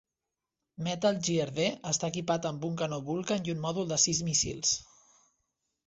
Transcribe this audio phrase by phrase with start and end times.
[0.87, 4.77] Metal Gear D està equipat amb un canó Vulcan i un mòdul de sis míssils.